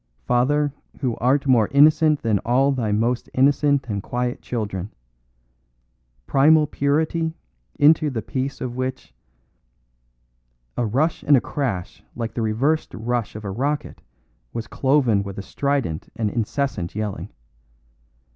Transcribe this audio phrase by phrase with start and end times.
[0.25, 4.89] Father, who art more innocent than all thy most innocent and quiet children;
[6.25, 7.35] primal purity,
[7.75, 9.13] into the peace of which"
[10.77, 14.01] A rush and crash like the reversed rush of a rocket
[14.53, 17.29] was cloven with a strident and incessant yelling.